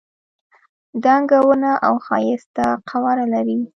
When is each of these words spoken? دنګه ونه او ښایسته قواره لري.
دنګه 1.03 1.39
ونه 1.45 1.71
او 1.87 1.93
ښایسته 2.05 2.65
قواره 2.89 3.25
لري. 3.33 3.59